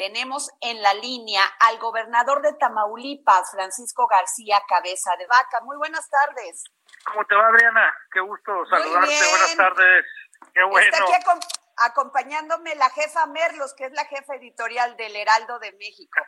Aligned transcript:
Tenemos 0.00 0.50
en 0.62 0.80
la 0.80 0.94
línea 0.94 1.42
al 1.58 1.78
gobernador 1.78 2.40
de 2.40 2.54
Tamaulipas, 2.54 3.50
Francisco 3.50 4.06
García 4.06 4.62
Cabeza 4.66 5.10
de 5.18 5.26
Vaca. 5.26 5.60
Muy 5.60 5.76
buenas 5.76 6.08
tardes. 6.08 6.64
¿Cómo 7.04 7.22
te 7.26 7.34
va, 7.34 7.48
Adriana? 7.48 7.94
Qué 8.10 8.20
gusto 8.20 8.64
saludarte. 8.70 9.14
Buenas 9.28 9.56
tardes. 9.58 10.06
Qué 10.54 10.64
bueno. 10.64 10.90
Está 10.90 11.04
aquí 11.04 11.42
acompañándome 11.76 12.74
la 12.76 12.88
jefa 12.88 13.26
Merlos, 13.26 13.74
que 13.74 13.84
es 13.84 13.92
la 13.92 14.06
jefa 14.06 14.36
editorial 14.36 14.96
del 14.96 15.14
Heraldo 15.14 15.58
de 15.58 15.72
México. 15.72 16.18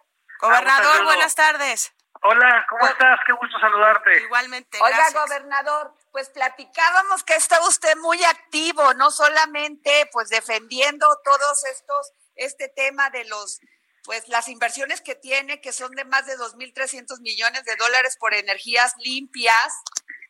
Gobernador, 0.41 1.04
buenas 1.04 1.34
tardes. 1.34 1.94
Hola, 2.24 2.66
¿cómo 2.68 2.86
estás? 2.86 3.20
Qué 3.27 3.32
gusto 3.32 3.58
saludarte. 3.58 4.22
Igualmente. 4.24 4.78
Oiga, 4.82 5.06
gobernador, 5.14 5.94
pues 6.10 6.28
platicábamos 6.28 7.24
que 7.24 7.36
está 7.36 7.58
usted 7.66 7.96
muy 8.02 8.22
activo, 8.22 8.92
no 8.94 9.10
solamente 9.10 10.10
pues 10.12 10.28
defendiendo 10.28 11.06
todos 11.24 11.64
estos, 11.64 12.12
este 12.34 12.68
tema 12.68 13.10
de 13.10 13.24
los, 13.24 13.60
pues 14.04 14.28
las 14.28 14.48
inversiones 14.48 15.00
que 15.00 15.14
tiene, 15.14 15.60
que 15.60 15.72
son 15.72 15.92
de 15.92 16.04
más 16.04 16.27
de 16.27 16.36
2.300 16.36 17.20
millones 17.20 17.64
de 17.64 17.77
dólares 17.77 18.16
por 18.18 18.34
energías 18.34 18.95
limpias, 18.98 19.82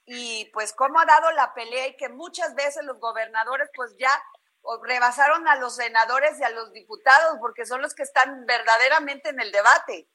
y 0.05 0.51
pues 0.52 0.73
cómo 0.73 0.98
ha 0.98 1.06
dado 1.06 1.30
la 1.33 1.55
pelea 1.55 1.86
y 1.89 1.97
que 1.97 2.08
muchas 2.08 2.55
veces 2.55 2.84
los 2.84 2.98
gobernadores 2.98 3.70
pues 3.75 3.95
ya 3.98 4.11
rebasaron 4.84 5.47
a 5.48 5.56
los 5.56 5.77
senadores 5.77 6.39
y 6.39 6.45
a 6.45 6.50
los 6.50 6.73
diputados 6.73 7.39
porque 7.41 7.64
son 7.67 7.83
los 7.83 7.95
que 7.95 8.03
están 8.03 8.47
verdaderamente 8.47 9.28
en 9.30 9.41
el 9.41 9.50
debate. 9.50 10.06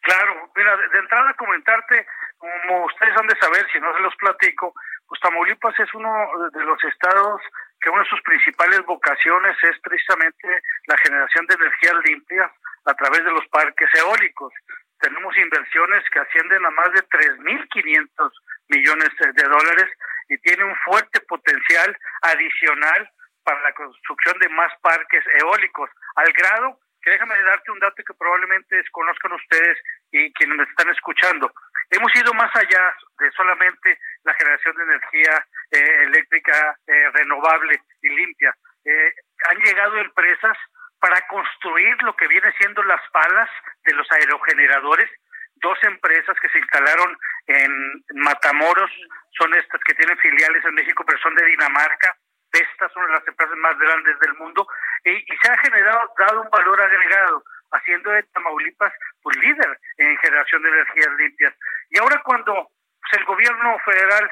Claro, 0.00 0.50
mira, 0.54 0.76
de, 0.76 0.98
entrada 0.98 1.34
comentarte, 1.34 2.06
como 2.38 2.86
ustedes 2.86 3.16
han 3.18 3.26
de 3.26 3.38
saber, 3.38 3.66
si 3.70 3.78
no 3.80 3.94
se 3.94 4.00
los 4.00 4.16
platico, 4.16 4.72
pues 5.06 5.20
Tamaulipas 5.20 5.78
es 5.78 5.92
uno 5.94 6.10
de 6.52 6.64
los 6.64 6.82
estados 6.84 7.40
que 7.80 7.90
una 7.90 8.02
de 8.02 8.08
sus 8.08 8.20
principales 8.22 8.84
vocaciones 8.84 9.56
es 9.62 9.78
precisamente 9.80 10.48
la 10.86 10.96
generación 10.98 11.46
de 11.46 11.54
energías 11.54 11.94
limpias 12.04 12.50
a 12.84 12.94
través 12.94 13.24
de 13.24 13.32
los 13.32 13.46
parques 13.48 13.88
eólicos. 13.94 14.52
Tenemos 15.00 15.36
inversiones 15.36 16.04
que 16.10 16.18
ascienden 16.18 16.64
a 16.64 16.70
más 16.70 16.92
de 16.92 17.02
3.500 17.08 18.32
millones 18.68 19.08
de 19.18 19.42
dólares 19.42 19.88
y 20.28 20.36
tiene 20.38 20.64
un 20.64 20.76
fuerte 20.84 21.20
potencial 21.20 21.96
adicional 22.22 23.10
para 23.42 23.60
la 23.62 23.72
construcción 23.72 24.38
de 24.38 24.48
más 24.50 24.72
parques 24.82 25.24
eólicos, 25.40 25.90
al 26.16 26.32
grado 26.32 26.78
que 27.02 27.10
déjame 27.10 27.34
darte 27.42 27.70
un 27.70 27.78
dato 27.78 28.02
que 28.06 28.14
probablemente 28.14 28.76
desconozcan 28.76 29.32
ustedes 29.32 29.78
y 30.12 30.32
quienes 30.34 30.58
me 30.58 30.64
están 30.64 30.90
escuchando. 30.90 31.50
Hemos 31.90 32.14
ido 32.14 32.32
más 32.34 32.54
allá 32.54 32.94
de 33.18 33.30
solamente 33.32 33.98
la 34.22 34.34
generación 34.34 34.76
de 34.76 34.82
energía 34.84 35.46
eh, 35.70 36.02
eléctrica 36.04 36.78
eh, 36.86 37.10
renovable 37.12 37.80
y 38.02 38.08
limpia. 38.08 38.54
Eh, 38.84 39.14
han 39.48 39.58
llegado 39.58 39.98
empresas 39.98 40.56
para 40.98 41.20
construir 41.28 42.02
lo 42.02 42.14
que 42.16 42.28
viene 42.28 42.52
siendo 42.58 42.82
las 42.82 43.00
palas 43.10 43.48
de 43.84 43.94
los 43.94 44.06
aerogeneradores. 44.12 45.10
Dos 45.56 45.78
empresas 45.84 46.36
que 46.40 46.48
se 46.48 46.58
instalaron 46.58 47.16
en 47.46 48.04
Matamoros 48.14 48.90
son 49.38 49.54
estas 49.54 49.80
que 49.86 49.94
tienen 49.94 50.16
filiales 50.18 50.64
en 50.64 50.74
México, 50.74 51.04
pero 51.06 51.18
son 51.18 51.34
de 51.34 51.44
Dinamarca 51.44 52.16
estas 52.52 52.92
son 52.92 53.10
las 53.12 53.26
empresas 53.26 53.56
más 53.58 53.78
grandes 53.78 54.18
del 54.18 54.34
mundo 54.34 54.66
y, 55.04 55.24
se 55.42 55.52
ha 55.52 55.56
generado 55.58 56.12
dado 56.18 56.42
un 56.42 56.50
valor 56.50 56.80
agregado 56.80 57.44
haciendo 57.72 58.10
de 58.10 58.22
Tamaulipas 58.34 58.92
pues 59.22 59.36
líder 59.38 59.78
en 59.98 60.16
generación 60.18 60.62
de 60.62 60.68
energías 60.68 61.12
limpias 61.18 61.54
y 61.90 61.98
ahora 61.98 62.20
cuando 62.24 62.52
pues, 62.54 63.20
el 63.20 63.24
gobierno 63.24 63.78
federal 63.84 64.30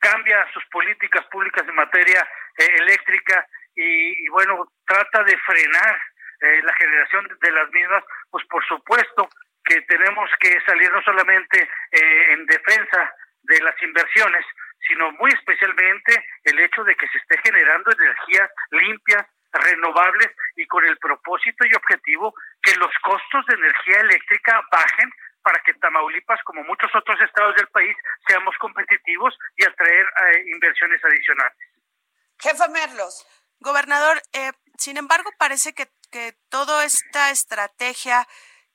cambia 0.00 0.46
sus 0.52 0.64
políticas 0.66 1.24
públicas 1.26 1.66
en 1.66 1.74
materia 1.74 2.26
eh, 2.56 2.66
eléctrica 2.80 3.46
y, 3.74 4.28
bueno 4.28 4.66
trata 4.86 5.22
de 5.24 5.36
frenar 5.38 6.00
eh, 6.40 6.62
la 6.62 6.72
generación 6.74 7.28
de 7.40 7.50
las 7.50 7.70
mismas 7.70 8.04
pues 8.30 8.44
por 8.46 8.64
supuesto 8.66 9.28
que 9.64 9.80
tenemos 9.82 10.30
que 10.40 10.60
salir 10.62 10.90
no 10.92 11.02
solamente 11.02 11.68
eh, 11.92 12.32
en 12.32 12.46
defensa 12.46 13.12
de 13.42 13.60
las 13.60 13.80
inversiones 13.82 14.44
sino 14.86 15.10
muy 15.12 15.30
especialmente 15.30 16.24
el 16.44 16.58
hecho 16.60 16.84
de 16.84 16.94
que 16.94 17.08
se 17.08 17.18
esté 17.18 17.36
generando 17.42 17.90
energías 17.92 18.48
limpias, 18.70 19.26
renovables 19.52 20.28
y 20.56 20.66
con 20.66 20.84
el 20.86 20.96
propósito 20.98 21.66
y 21.66 21.74
objetivo 21.74 22.34
que 22.62 22.76
los 22.76 22.92
costos 23.02 23.46
de 23.46 23.54
energía 23.54 24.00
eléctrica 24.00 24.62
bajen 24.70 25.10
para 25.42 25.60
que 25.64 25.74
Tamaulipas, 25.74 26.40
como 26.44 26.62
muchos 26.64 26.90
otros 26.94 27.18
estados 27.20 27.54
del 27.56 27.68
país, 27.68 27.96
seamos 28.26 28.54
competitivos 28.58 29.34
y 29.56 29.64
atraer 29.64 30.06
eh, 30.06 30.44
inversiones 30.54 31.04
adicionales. 31.04 31.58
Jefa 32.40 32.68
Merlos. 32.68 33.26
Gobernador, 33.60 34.22
eh, 34.32 34.52
sin 34.76 34.96
embargo, 34.96 35.30
parece 35.38 35.74
que, 35.74 35.88
que 36.10 36.36
toda 36.48 36.84
esta 36.84 37.30
estrategia 37.30 38.26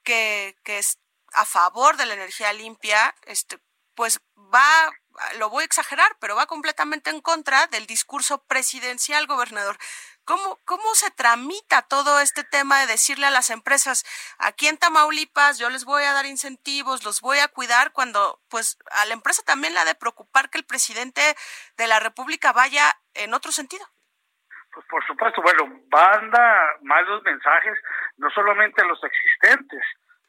que, 0.04 0.56
que 0.64 0.80
es 0.80 1.00
a 1.34 1.46
favor 1.46 1.96
de 1.98 2.06
la 2.06 2.14
energía 2.14 2.52
limpia, 2.54 3.16
este, 3.26 3.60
pues 3.96 4.20
va 4.54 4.92
lo 5.38 5.50
voy 5.50 5.64
a 5.64 5.66
exagerar, 5.66 6.16
pero 6.20 6.36
va 6.36 6.46
completamente 6.46 7.10
en 7.10 7.22
contra 7.22 7.68
del 7.68 7.86
discurso 7.86 8.44
presidencial, 8.46 9.28
gobernador. 9.28 9.78
¿Cómo, 10.26 10.60
¿Cómo 10.64 10.96
se 10.96 11.12
tramita 11.12 11.82
todo 11.82 12.22
este 12.22 12.44
tema 12.46 12.80
de 12.80 12.88
decirle 12.88 13.26
a 13.26 13.32
las 13.32 13.50
empresas, 13.50 14.06
aquí 14.38 14.68
en 14.68 14.78
Tamaulipas 14.78 15.60
yo 15.60 15.70
les 15.70 15.84
voy 15.84 16.04
a 16.04 16.14
dar 16.14 16.26
incentivos, 16.26 17.04
los 17.04 17.20
voy 17.20 17.40
a 17.40 17.50
cuidar, 17.50 17.92
cuando 17.92 18.40
pues 18.50 18.78
a 18.92 19.06
la 19.06 19.14
empresa 19.14 19.44
también 19.46 19.74
le 19.74 19.80
ha 19.80 19.86
de 19.86 19.96
preocupar 19.96 20.50
que 20.50 20.58
el 20.58 20.66
presidente 20.66 21.22
de 21.78 21.88
la 21.88 22.00
República 22.00 22.54
vaya 22.54 22.86
en 23.14 23.34
otro 23.34 23.52
sentido? 23.52 23.86
Pues 24.74 24.86
por 24.90 25.06
supuesto, 25.06 25.42
bueno, 25.42 25.82
manda 25.92 26.78
más 26.82 27.06
los 27.08 27.22
mensajes, 27.24 27.78
no 28.18 28.30
solamente 28.32 28.82
a 28.82 28.86
los 28.86 29.00
existentes, 29.04 29.84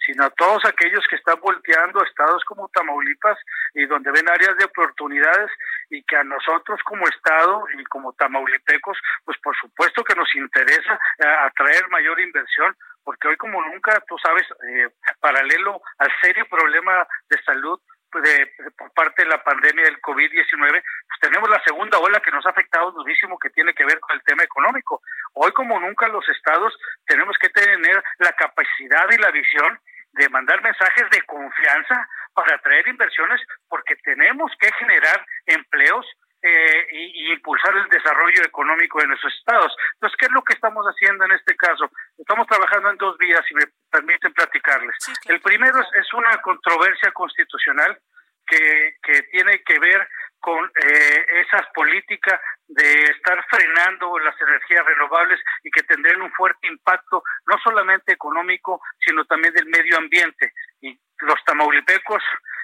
sino 0.05 0.25
a 0.25 0.31
todos 0.31 0.65
aquellos 0.65 1.05
que 1.09 1.17
están 1.17 1.41
volteando 1.41 2.03
estados 2.03 2.45
como 2.45 2.69
Tamaulipas 2.69 3.39
y 3.75 3.87
donde 3.87 4.11
ven 4.13 4.29
áreas 4.29 4.57
de 4.57 4.65
oportunidades 4.65 5.51
y 5.91 6.03
que 6.05 6.17
a 6.17 6.25
nosotros 6.25 6.81
como 6.85 7.07
estado 7.09 7.65
y 7.79 7.85
como 7.85 8.13
tamaulipecos, 8.15 8.99
pues 9.25 9.39
por 9.43 9.57
supuesto 9.57 10.05
que 10.05 10.15
nos 10.15 10.33
interesa 10.35 10.99
eh, 11.19 11.27
atraer 11.27 11.89
mayor 11.89 12.19
inversión, 12.21 12.77
porque 13.03 13.29
hoy 13.29 13.37
como 13.37 13.63
nunca, 13.63 14.03
tú 14.09 14.17
sabes, 14.19 14.45
eh, 14.69 14.89
paralelo 15.21 15.81
al 15.99 16.13
serio 16.21 16.47
problema 16.49 17.07
de 17.29 17.43
salud 17.43 17.81
de, 18.21 18.49
por 18.79 18.93
parte 18.93 19.25
de 19.25 19.29
la 19.29 19.43
pandemia 19.43 19.85
del 19.85 20.01
COVID-19, 20.01 20.71
pues 20.71 21.21
tenemos 21.21 21.49
la 21.51 21.61
segunda 21.65 21.99
ola 21.99 22.21
que 22.21 22.31
nos 22.31 22.47
ha 22.47 22.51
afectado 22.51 22.93
durísimo 22.93 23.39
que 23.39 23.51
tiene 23.51 23.75
que 23.75 23.85
ver 23.85 23.99
con 24.01 24.15
el 24.17 24.23
tema 24.23 24.45
económico. 24.45 25.03
Hoy 25.35 25.51
como 25.53 25.81
nunca 25.81 26.09
los 26.09 26.29
estados 26.29 26.77
tenemos 27.07 27.37
que 27.39 27.49
tener 27.49 28.03
la 28.19 28.33
capacidad 28.33 29.11
y 29.11 29.19
la 29.19 29.31
visión 29.31 29.81
de 30.15 30.29
mandar 30.29 30.63
mensajes 30.63 31.11
de 31.11 31.23
confianza 31.23 32.09
para 32.35 32.57
atraer 32.57 32.87
inversiones 32.89 33.41
porque 33.69 33.97
tenemos 33.97 34.51
que 34.59 34.73
generar 34.73 35.25
empleos 35.47 36.07
eh, 36.43 36.87
y, 36.91 37.33
impulsar 37.33 37.75
el 37.75 37.89
desarrollo 37.89 38.43
económico 38.45 39.01
de 39.01 39.07
nuestros 39.07 39.33
estados. 39.35 39.75
Entonces, 39.95 40.17
¿qué 40.19 40.27
es 40.27 40.33
lo 40.33 40.43
que 40.43 40.53
estamos 40.53 40.85
haciendo 40.85 41.25
en 41.25 41.33
este 41.33 41.57
caso? 41.57 41.91
Estamos 42.19 42.47
trabajando 42.47 42.91
en 42.91 42.99
dos 42.99 43.17
vías, 43.17 43.41
si 43.49 43.55
me 43.55 43.65
permiten 43.91 44.33
platicarles. 44.35 44.95
El 45.25 45.41
primero 45.41 45.81
es, 45.81 46.13
una 46.13 46.37
controversia 46.43 47.11
constitucional 47.13 47.99
que, 48.47 48.97
que 49.03 49.23
tiene 49.33 49.63
que 49.63 49.79
ver 49.79 50.07
con 50.39 50.71
eh, 50.85 51.27
esas 51.47 51.67
políticas 51.73 52.39
de 52.67 53.05
estar 53.05 53.45
frenando 53.51 54.19
las 54.19 54.41
energías 54.41 54.85
renovables 54.87 55.41
y 55.63 55.71
que 55.71 55.83
tendrán 55.83 56.23
un 56.23 56.33
fuerte 56.33 56.67
impacto 56.67 57.23
no 57.47 57.59
solamente 57.63 58.13
económico, 58.13 58.81
sino 59.01 59.25
también 59.25 59.53
del 59.55 59.67
medio 59.67 59.99
ambiente. 59.99 60.53
Y 60.81 60.99
los 61.21 61.45
tamaulipecos 61.45 62.23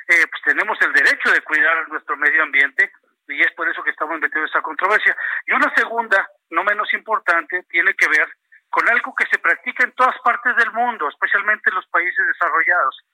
eh, 0.08 0.26
pues 0.30 0.42
tenemos 0.44 0.78
el 0.80 0.92
derecho 0.92 1.30
de 1.30 1.42
cuidar 1.42 1.88
nuestro 1.88 2.16
medio 2.16 2.42
ambiente 2.42 2.90
y 3.28 3.40
es 3.40 3.52
por 3.52 3.68
eso 3.68 3.82
que 3.82 3.90
estamos 3.90 4.18
metiendo 4.20 4.46
esa 4.48 4.62
controversia. 4.62 5.16
Y 5.46 5.52
una 5.52 5.72
segunda, 5.74 6.28
no 6.50 6.64
menos 6.64 6.92
importante, 6.94 7.62
tiene 7.68 7.94
que 7.94 8.08
ver 8.08 8.28
con 8.68 8.88
algo 8.88 9.14
que 9.14 9.26
se 9.26 9.38
practica 9.38 9.84
en 9.84 9.92
todas 9.92 10.16
partes 10.22 10.56
del 10.56 10.72
mundo, 10.72 11.08
especialmente 11.08 11.70
en 11.70 11.76
los 11.76 11.86
países 11.88 12.26
desarrollados. 12.26 13.04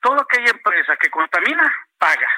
Toda 0.00 0.22
aquella 0.22 0.50
empresa 0.50 0.96
que 0.96 1.10
contamina, 1.10 1.72
paga. 1.98 2.30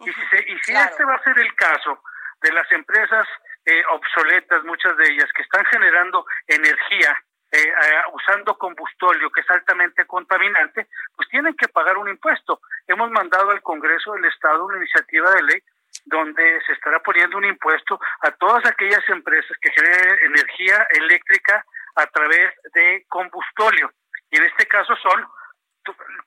Y 0.00 0.12
si, 0.12 0.52
y 0.52 0.58
si 0.62 0.72
este 0.72 1.04
va 1.04 1.14
a 1.14 1.22
ser 1.22 1.38
el 1.38 1.54
caso 1.54 2.02
de 2.42 2.52
las 2.52 2.70
empresas 2.72 3.26
eh, 3.70 3.84
obsoletas, 3.92 4.64
muchas 4.64 4.96
de 4.96 5.04
ellas, 5.12 5.30
que 5.32 5.42
están 5.42 5.64
generando 5.66 6.24
energía 6.46 7.16
eh, 7.52 7.72
usando 8.12 8.56
combustóleo 8.56 9.30
que 9.30 9.40
es 9.40 9.50
altamente 9.50 10.06
contaminante, 10.06 10.86
pues 11.16 11.28
tienen 11.28 11.54
que 11.56 11.68
pagar 11.68 11.98
un 11.98 12.08
impuesto. 12.08 12.60
Hemos 12.86 13.10
mandado 13.10 13.50
al 13.50 13.62
Congreso 13.62 14.12
del 14.12 14.24
Estado 14.24 14.64
una 14.64 14.78
iniciativa 14.78 15.30
de 15.32 15.42
ley 15.42 15.62
donde 16.04 16.60
se 16.66 16.72
estará 16.72 17.00
poniendo 17.00 17.36
un 17.36 17.44
impuesto 17.44 18.00
a 18.22 18.30
todas 18.32 18.64
aquellas 18.66 19.06
empresas 19.08 19.56
que 19.60 19.70
generen 19.72 20.18
energía 20.22 20.86
eléctrica 20.90 21.64
a 21.96 22.06
través 22.06 22.54
de 22.74 23.04
combustóleo. 23.08 23.90
Y 24.30 24.36
en 24.36 24.44
este 24.44 24.66
caso 24.66 24.94
son 24.96 25.26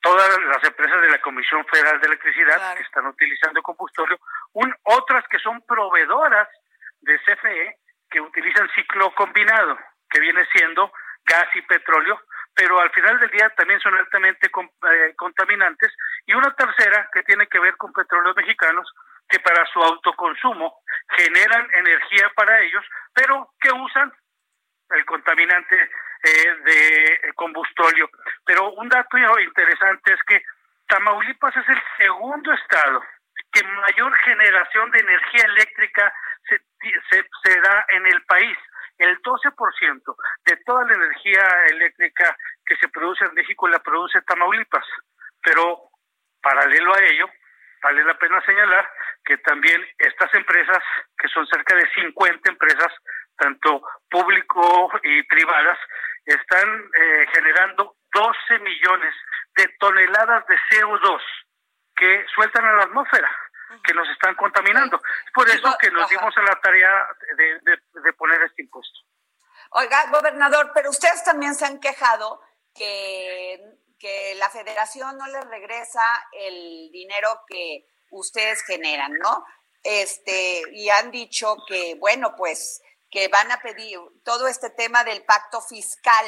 todas 0.01 0.37
las 0.43 0.63
empresas 0.63 1.01
de 1.01 1.09
la 1.09 1.21
Comisión 1.21 1.65
Federal 1.65 1.99
de 1.99 2.07
Electricidad 2.07 2.75
que 2.75 2.83
están 2.83 3.07
utilizando 3.07 3.61
combustóleo, 3.61 4.17
un, 4.53 4.73
otras 4.83 5.23
que 5.29 5.39
son 5.39 5.61
proveedoras 5.61 6.47
de 7.03 7.19
CFE 7.19 7.77
que 8.09 8.21
utilizan 8.21 8.69
ciclo 8.75 9.13
combinado, 9.15 9.77
que 10.09 10.19
viene 10.19 10.45
siendo 10.53 10.91
gas 11.25 11.47
y 11.55 11.61
petróleo, 11.61 12.19
pero 12.53 12.79
al 12.79 12.91
final 12.91 13.19
del 13.19 13.29
día 13.31 13.50
también 13.57 13.79
son 13.79 13.95
altamente 13.95 14.47
eh, 14.47 15.13
contaminantes, 15.15 15.91
y 16.25 16.33
una 16.33 16.53
tercera 16.55 17.09
que 17.13 17.23
tiene 17.23 17.47
que 17.47 17.59
ver 17.59 17.75
con 17.77 17.91
petróleos 17.94 18.35
mexicanos, 18.35 18.91
que 19.27 19.39
para 19.39 19.65
su 19.67 19.79
autoconsumo 19.81 20.81
generan 21.17 21.67
energía 21.73 22.29
para 22.35 22.59
ellos, 22.61 22.85
pero 23.13 23.50
que 23.59 23.71
usan 23.71 24.13
el 24.91 25.05
contaminante 25.05 25.75
eh, 26.23 26.55
de 26.63 27.33
combustóleo. 27.33 28.09
Pero 28.45 28.71
un 28.73 28.89
dato 28.89 29.17
interesante 29.17 30.13
es 30.13 30.23
que 30.23 30.44
Tamaulipas 30.88 31.55
es 31.57 31.67
el 31.69 31.81
segundo 31.97 32.53
estado 32.53 33.01
que 33.51 33.63
mayor 33.63 34.15
generación 34.17 34.91
de 34.91 35.00
energía 35.00 35.45
eléctrica 35.45 36.13
se, 36.47 36.59
se, 37.09 37.61
da 37.61 37.85
en 37.89 38.05
el 38.07 38.23
país. 38.23 38.57
El 38.97 39.19
12% 39.21 40.15
de 40.45 40.57
toda 40.65 40.85
la 40.85 40.93
energía 40.93 41.41
eléctrica 41.69 42.37
que 42.65 42.75
se 42.77 42.87
produce 42.89 43.25
en 43.25 43.33
México 43.33 43.67
la 43.67 43.79
produce 43.79 44.21
Tamaulipas. 44.21 44.85
Pero 45.41 45.89
paralelo 46.41 46.93
a 46.93 46.99
ello, 46.99 47.29
vale 47.81 48.03
la 48.03 48.17
pena 48.17 48.41
señalar 48.45 48.89
que 49.25 49.37
también 49.39 49.81
estas 49.97 50.33
empresas, 50.33 50.83
que 51.17 51.27
son 51.29 51.47
cerca 51.47 51.75
de 51.75 51.89
50 51.95 52.51
empresas, 52.51 52.93
tanto 53.37 53.81
público 54.09 54.91
y 55.03 55.23
privadas, 55.23 55.79
están 56.25 56.69
eh, 56.95 57.25
generando 57.33 57.95
12 58.13 58.59
millones 58.59 59.15
de 59.55 59.67
toneladas 59.79 60.45
de 60.47 60.57
CO2 60.69 61.21
que 61.95 62.25
sueltan 62.33 62.65
a 62.65 62.73
la 62.73 62.83
atmósfera, 62.83 63.29
que 63.81 63.93
nos 63.93 64.07
están 64.09 64.35
contaminando. 64.35 64.97
Es 64.97 65.31
por 65.33 65.49
eso 65.49 65.75
que 65.79 65.91
nos 65.91 66.09
dimos 66.09 66.35
a 66.37 66.41
la 66.41 66.59
tarea 66.61 67.07
de, 67.37 68.01
de 68.01 68.13
poner 68.13 68.41
este 68.43 68.63
impuesto. 68.63 68.99
Oiga, 69.71 70.09
gobernador, 70.11 70.71
pero 70.73 70.91
ustedes 70.91 71.23
también 71.23 71.55
se 71.55 71.65
han 71.65 71.79
quejado 71.79 72.41
que, 72.75 73.59
que 73.99 74.35
la 74.35 74.49
federación 74.49 75.17
no 75.17 75.25
les 75.27 75.45
regresa 75.45 76.01
el 76.33 76.91
dinero 76.91 77.41
que 77.47 77.87
ustedes 78.11 78.63
generan, 78.65 79.13
¿no? 79.13 79.45
Este, 79.81 80.61
y 80.73 80.89
han 80.89 81.09
dicho 81.09 81.57
que, 81.67 81.95
bueno, 81.95 82.35
pues 82.35 82.81
que 83.09 83.27
van 83.27 83.51
a 83.51 83.61
pedir 83.61 83.99
todo 84.23 84.47
este 84.47 84.69
tema 84.69 85.03
del 85.03 85.23
pacto 85.23 85.61
fiscal, 85.61 86.25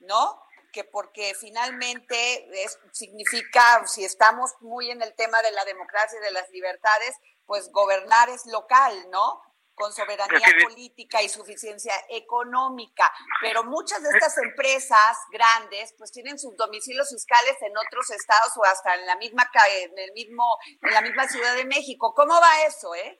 ¿no? 0.00 0.42
Que 0.72 0.84
porque 0.84 1.34
finalmente 1.34 2.62
es, 2.62 2.78
significa, 2.92 3.86
si 3.86 4.04
estamos 4.04 4.54
muy 4.60 4.90
en 4.90 5.02
el 5.02 5.14
tema 5.14 5.40
de 5.42 5.50
la 5.52 5.64
democracia 5.64 6.18
y 6.18 6.24
de 6.24 6.30
las 6.30 6.48
libertades, 6.50 7.16
pues 7.46 7.70
gobernar 7.72 8.28
es 8.28 8.44
local, 8.46 8.92
¿no? 9.10 9.42
Con 9.74 9.92
soberanía 9.92 10.46
política 10.62 11.22
y 11.22 11.28
suficiencia 11.28 11.94
económica. 12.10 13.10
Pero 13.40 13.64
muchas 13.64 14.02
de 14.02 14.10
estas 14.10 14.36
empresas 14.38 15.16
grandes, 15.30 15.94
pues 15.96 16.12
tienen 16.12 16.38
sus 16.38 16.56
domicilios 16.56 17.08
fiscales 17.08 17.56
en 17.62 17.76
otros 17.76 18.10
estados 18.10 18.52
o 18.56 18.64
hasta 18.64 18.94
en 18.94 19.06
la 19.06 19.16
misma, 19.16 19.48
en 19.82 19.98
el 19.98 20.12
mismo, 20.12 20.44
en 20.82 20.92
la 20.92 21.00
misma 21.00 21.26
Ciudad 21.28 21.54
de 21.54 21.64
México. 21.64 22.12
¿Cómo 22.14 22.34
va 22.34 22.66
eso, 22.66 22.94
eh? 22.94 23.18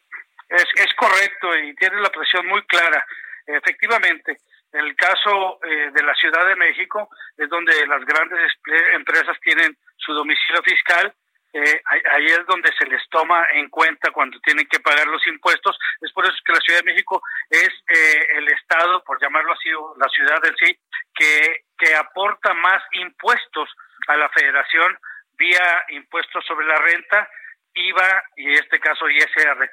Es, 0.51 0.65
es 0.77 0.95
correcto 0.99 1.57
y 1.57 1.75
tiene 1.77 2.01
la 2.01 2.11
presión 2.11 2.47
muy 2.47 2.67
clara. 2.67 3.07
Efectivamente, 3.47 4.37
el 4.73 4.95
caso 4.97 5.59
eh, 5.65 5.91
de 5.93 6.03
la 6.03 6.15
Ciudad 6.15 6.47
de 6.47 6.57
México 6.57 7.09
es 7.37 7.49
donde 7.49 7.87
las 7.87 8.05
grandes 8.05 8.53
empresas 8.95 9.37
tienen 9.41 9.77
su 9.97 10.13
domicilio 10.13 10.63
fiscal. 10.63 11.15
Eh, 11.53 11.81
ahí 11.87 12.27
es 12.27 12.45
donde 12.47 12.71
se 12.79 12.87
les 12.87 13.03
toma 13.09 13.47
en 13.53 13.71
cuenta 13.71 14.11
cuando 14.11 14.39
tienen 14.41 14.67
que 14.67 14.81
pagar 14.81 15.07
los 15.07 15.27
impuestos. 15.27 15.79
Es 16.01 16.13
por 16.13 16.25
eso 16.25 16.37
que 16.45 16.53
la 16.53 16.61
Ciudad 16.61 16.81
de 16.81 16.93
México 16.93 17.23
es 17.49 17.71
eh, 17.89 18.27
el 18.37 18.49
Estado, 18.49 19.03
por 19.05 19.21
llamarlo 19.21 19.53
así, 19.53 19.71
la 19.97 20.09
ciudad 20.09 20.45
en 20.45 20.57
sí, 20.57 20.79
que, 21.15 21.65
que 21.79 21.95
aporta 21.97 22.53
más 22.55 22.83
impuestos 22.93 23.71
a 24.09 24.17
la 24.17 24.29
federación 24.29 24.99
vía 25.39 25.85
impuestos 25.89 26.45
sobre 26.45 26.67
la 26.67 26.77
renta, 26.77 27.29
IVA 27.75 28.25
y 28.37 28.49
en 28.49 28.55
este 28.55 28.81
caso 28.81 29.09
ISR 29.09 29.71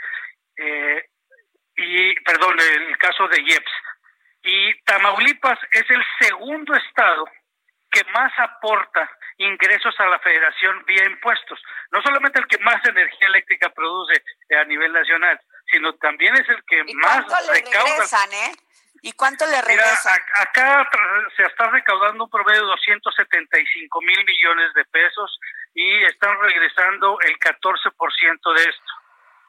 eh, 0.57 1.09
y 1.77 2.19
perdón, 2.21 2.57
el 2.59 2.97
caso 2.97 3.27
de 3.27 3.41
IEPS. 3.41 3.71
Y 4.45 4.79
Tamaulipas 4.83 5.57
es 5.71 5.89
el 5.89 6.03
segundo 6.19 6.75
estado 6.75 7.25
que 7.91 8.03
más 8.11 8.31
aporta 8.37 9.09
ingresos 9.37 9.95
a 9.99 10.05
la 10.05 10.19
federación 10.19 10.85
vía 10.85 11.03
impuestos. 11.05 11.59
No 11.91 12.01
solamente 12.03 12.39
el 12.39 12.47
que 12.47 12.59
más 12.59 12.83
energía 12.85 13.27
eléctrica 13.27 13.69
produce 13.69 14.23
a 14.55 14.63
nivel 14.65 14.93
nacional, 14.93 15.39
sino 15.71 15.95
también 15.95 16.35
es 16.35 16.47
el 16.47 16.63
que 16.65 16.83
más 16.93 17.25
recauda. 17.47 18.03
¿eh? 18.33 18.51
¿Y 19.01 19.13
cuánto 19.13 19.47
le 19.47 19.61
regresan? 19.61 20.19
acá 20.39 20.87
se 21.35 21.43
está 21.43 21.67
recaudando 21.69 22.25
un 22.25 22.29
promedio 22.29 22.61
de 22.61 22.67
275 22.67 24.01
mil 24.01 24.25
millones 24.25 24.73
de 24.75 24.85
pesos 24.85 25.39
y 25.73 26.03
están 26.03 26.39
regresando 26.39 27.17
el 27.21 27.37
14% 27.39 28.53
de 28.53 28.63
esto. 28.63 28.93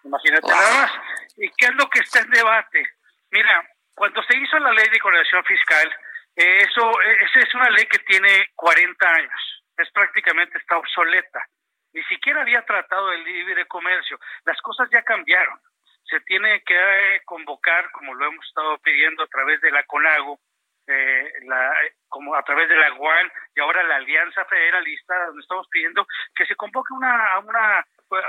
Imagínate 0.05 0.49
nada 0.49 0.83
más. 0.83 0.93
¿Y 1.37 1.51
qué 1.51 1.67
es 1.67 1.75
lo 1.75 1.89
que 1.91 2.01
está 2.01 2.21
en 2.21 2.31
debate? 2.31 2.87
Mira, 3.31 3.76
cuando 3.97 4.23
se 4.23 4.37
hizo 4.37 4.59
la 4.59 4.73
ley 4.73 4.89
de 4.89 5.01
coordinación 5.01 5.43
fiscal, 5.45 5.89
eh, 6.37 6.59
eso 6.69 7.01
esa 7.01 7.39
es 7.41 7.55
una 7.55 7.71
ley 7.71 7.87
que 7.87 7.99
tiene 8.01 8.51
40 8.55 9.09
años. 9.09 9.65
Es 9.77 9.91
prácticamente 9.91 10.59
está 10.59 10.77
obsoleta. 10.79 11.45
Ni 11.93 12.03
siquiera 12.05 12.43
había 12.43 12.63
tratado 12.63 13.11
el 13.13 13.25
libre 13.25 13.67
comercio. 13.67 14.19
Las 14.45 14.61
cosas 14.61 14.89
ya 14.93 15.03
cambiaron. 15.03 15.59
Se 16.05 16.21
tiene 16.21 16.63
que 16.63 16.77
eh, 16.77 17.23
convocar, 17.25 17.91
como 17.91 18.15
lo 18.15 18.27
hemos 18.27 18.47
estado 18.47 18.79
pidiendo 18.79 19.25
a 19.25 19.29
través 19.29 19.61
de 19.61 19.71
la 19.71 19.83
CONAGO, 19.85 20.39
eh, 20.87 21.33
la, 21.47 21.75
como 22.09 22.37
a 22.37 22.43
través 22.45 22.69
de 22.69 22.77
la 22.77 22.93
UAN 22.93 23.33
y 23.57 23.61
ahora 23.61 23.83
la 23.83 23.97
Alianza 23.97 24.45
Federalista, 24.45 25.27
donde 25.27 25.43
estamos 25.43 25.67
pidiendo 25.69 26.07
que 26.35 26.47
se 26.47 26.55
convoque 26.55 26.93
una, 26.95 27.41
una 27.41 27.85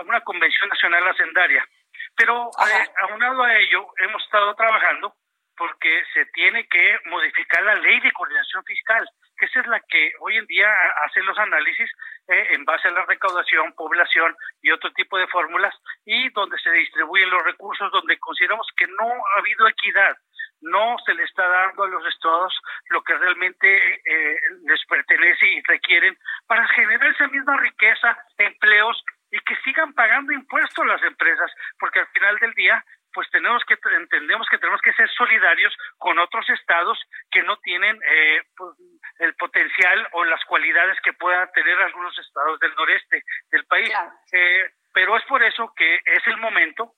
una 0.06 0.22
convención 0.22 0.70
nacional 0.70 1.08
hacendaria. 1.08 1.66
Pero 2.16 2.50
eh, 2.50 2.90
aunado 3.10 3.44
a 3.44 3.56
ello, 3.58 3.88
hemos 3.98 4.24
estado 4.24 4.56
trabajando 4.56 5.14
porque 5.58 6.04
se 6.14 6.26
tiene 6.28 6.68
que 6.68 7.00
modificar 7.06 7.64
la 7.64 7.76
ley 7.76 8.00
de 8.00 8.12
coordinación 8.12 8.64
fiscal, 8.64 9.10
que 9.38 9.46
es 9.46 9.68
la 9.68 9.80
que 9.82 10.14
hoy 10.20 10.38
en 10.38 10.46
día 10.46 10.72
hace 11.06 11.22
los 11.24 11.38
análisis 11.38 11.90
eh, 12.28 12.48
en 12.52 12.64
base 12.66 12.88
a 12.88 12.92
la 12.92 13.06
recaudación, 13.06 13.74
población 13.74 14.36
y 14.62 14.72
otro 14.72 14.92
tipo 14.94 15.18
de 15.18 15.28
fórmulas, 15.28 15.76
y 16.06 16.30
donde 16.30 16.58
se 16.60 16.72
distribuyen 16.72 17.30
los 17.30 17.44
recursos, 17.44 17.92
donde 17.92 18.20
consideramos 18.20 18.68
que 18.78 18.88
no 18.88 19.08
ha 19.08 19.40
habido 19.40 19.68
equidad, 19.68 20.16
no 20.62 20.96
se 21.06 21.14
le 21.14 21.24
está 21.24 21.48
dando 21.48 21.84
a 21.84 21.88
los 21.88 22.06
estados 22.08 22.54
lo 22.90 23.04
que 23.04 23.16
realmente 23.16 24.02
eh, 24.06 24.40
les 24.66 24.84
pertenece 24.86 25.46
y 25.46 25.62
requieren 25.64 26.18
para 26.48 26.68
generar 26.70 27.12
esa 27.12 27.28
misma 27.28 27.58
riqueza, 27.58 28.18
empleos 28.38 29.04
y 29.32 29.40
que 29.40 29.56
sigan 29.58 29.94
pagando 29.94 30.32
impuestos 30.32 30.86
las 30.86 31.04
empresas, 31.04 31.52
porque 31.80 32.00
al 32.00 32.08
final 32.08 32.38
del 32.40 32.54
día 32.54 32.84
pues 33.18 33.32
tenemos 33.32 33.64
que 33.66 33.76
entendemos 33.96 34.48
que 34.48 34.60
tenemos 34.60 34.80
que 34.80 34.94
ser 34.94 35.10
solidarios 35.10 35.76
con 35.98 36.20
otros 36.20 36.48
estados 36.52 37.00
que 37.32 37.42
no 37.42 37.58
tienen 37.58 38.00
eh, 38.06 38.44
pues, 38.56 38.78
el 39.18 39.34
potencial 39.34 40.08
o 40.12 40.24
las 40.24 40.46
cualidades 40.46 41.00
que 41.02 41.14
puedan 41.14 41.52
tener 41.52 41.82
algunos 41.82 42.16
estados 42.20 42.60
del 42.60 42.76
noreste 42.76 43.24
del 43.50 43.66
país. 43.66 43.92
Eh, 44.32 44.70
pero 44.94 45.18
es 45.18 45.24
por 45.24 45.42
eso 45.42 45.74
que 45.76 45.96
es 45.96 46.28
el 46.28 46.38
momento 46.38 46.94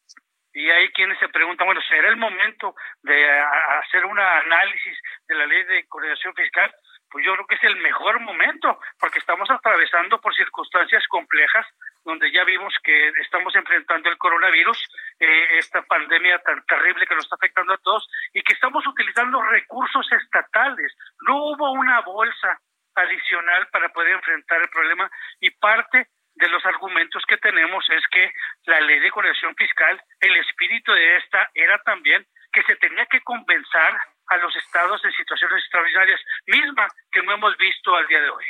y 0.52 0.70
hay 0.70 0.90
quienes 0.90 1.18
se 1.20 1.30
preguntan, 1.30 1.68
bueno, 1.68 1.80
¿será 1.88 2.10
el 2.10 2.18
momento 2.18 2.76
de 3.02 3.40
hacer 3.80 4.04
un 4.04 4.20
análisis 4.20 5.00
de 5.26 5.36
la 5.36 5.46
ley 5.46 5.64
de 5.64 5.88
coordinación 5.88 6.34
fiscal? 6.34 6.70
Pues 7.10 7.26
yo 7.26 7.34
creo 7.36 7.48
que 7.48 7.56
es 7.56 7.64
el 7.64 7.78
mejor 7.78 8.20
momento, 8.20 8.78
porque 9.00 9.20
estamos 9.20 9.50
atravesando 9.50 10.20
por 10.20 10.36
circunstancias 10.36 11.08
complejas 11.08 11.66
donde 12.10 12.32
ya 12.32 12.44
vimos 12.44 12.74
que 12.84 13.10
estamos 13.22 13.56
enfrentando 13.56 14.10
el 14.10 14.18
coronavirus, 14.18 14.78
eh, 15.20 15.60
esta 15.60 15.84
pandemia 15.84 16.40
tan 16.40 16.66
terrible 16.66 17.06
que 17.06 17.14
nos 17.14 17.26
está 17.26 17.36
afectando 17.36 17.74
a 17.74 17.78
todos, 17.78 18.08
y 18.34 18.42
que 18.42 18.54
estamos 18.54 18.86
utilizando 18.88 19.40
recursos 19.44 20.12
estatales. 20.12 20.92
No 21.28 21.38
hubo 21.38 21.72
una 21.74 22.02
bolsa 22.02 22.60
adicional 22.96 23.68
para 23.72 23.90
poder 23.90 24.14
enfrentar 24.14 24.60
el 24.60 24.70
problema 24.70 25.10
y 25.40 25.52
parte 25.52 26.08
de 26.34 26.50
los 26.50 26.66
argumentos 26.66 27.24
que 27.28 27.38
tenemos 27.38 27.86
es 27.90 28.04
que 28.08 28.32
la 28.66 28.82
ley 28.82 29.00
de 29.00 29.12
conexión 29.12 29.54
fiscal, 29.56 30.02
el 30.20 30.36
espíritu 30.38 30.92
de 30.92 31.18
esta 31.18 31.50
era 31.54 31.78
también 31.84 32.26
que 32.52 32.64
se 32.64 32.76
tenía 32.78 33.06
que 33.06 33.22
compensar 33.22 34.00
a 34.30 34.38
los 34.38 34.56
estados 34.56 35.04
en 35.06 35.12
situaciones 35.12 35.60
extraordinarias, 35.60 36.22
misma 36.48 36.88
que 37.12 37.22
no 37.22 37.34
hemos 37.34 37.56
visto 37.58 37.96
al 37.96 38.08
día 38.08 38.22
de 38.22 38.30
hoy. 38.30 38.46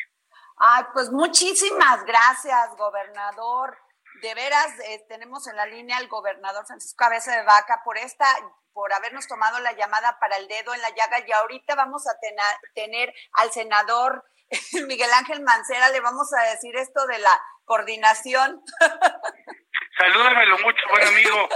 Ay, 0.60 0.84
pues 0.94 1.10
muchísimas 1.10 2.04
gracias, 2.04 2.75
gobernador. 2.78 3.78
De 4.22 4.34
veras, 4.34 4.68
eh, 4.86 5.06
tenemos 5.08 5.48
en 5.48 5.56
la 5.56 5.66
línea 5.66 5.98
al 5.98 6.10
gobernador 6.10 6.66
Francisco 6.66 6.98
Cabeza 6.98 7.34
de 7.34 7.44
Vaca 7.44 7.82
por 7.86 7.98
esta, 7.98 8.25
por 8.74 8.92
habernos 8.92 9.25
tomado 9.28 9.60
la 9.60 9.72
llamada 9.72 10.20
para 10.20 10.36
el 10.36 10.50
dedo 10.50 10.74
en 10.74 10.82
la 10.82 10.89
llaga 10.89 11.25
y 11.25 11.32
ahorita 11.32 11.75
vamos 11.75 12.06
a 12.08 12.18
tener 12.75 13.13
al 13.34 13.51
senador 13.51 14.25
Miguel 14.88 15.12
Ángel 15.13 15.42
Mancera, 15.42 15.89
le 15.89 16.01
vamos 16.01 16.28
a 16.34 16.50
decir 16.51 16.75
esto 16.75 17.06
de 17.08 17.20
la 17.20 17.42
coordinación. 17.63 18.62
Salúdamelo 19.98 20.58
mucho, 20.60 20.82
buen 20.89 21.08
amigo. 21.08 21.50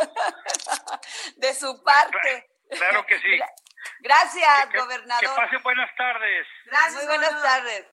De 1.37 1.53
su 1.53 1.83
parte. 1.83 2.49
Claro 2.69 3.05
que 3.05 3.19
sí. 3.19 3.39
Gracias, 3.99 4.69
gobernador. 4.73 5.21
Que 5.21 5.27
pasen 5.35 5.63
buenas 5.63 5.89
tardes. 5.95 6.47
Gracias, 6.65 6.95
Muy 6.95 7.05
buenas 7.05 7.41
tardes. 7.41 7.92